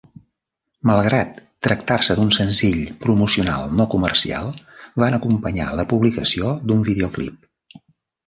Malgrat 0.89 1.35
tractar-se 1.65 2.15
d'un 2.19 2.31
senzill 2.37 2.79
promocional 3.03 3.75
no 3.81 3.87
comercial, 3.93 4.49
van 5.03 5.17
acompanyar 5.19 5.67
la 5.81 5.85
publicació 5.93 6.49
d'un 6.71 6.81
videoclip. 6.89 7.81